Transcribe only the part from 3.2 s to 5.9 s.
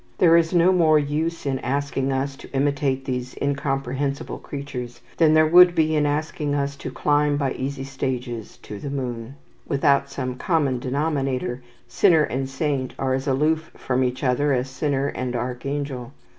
incomprehensible creatures than there would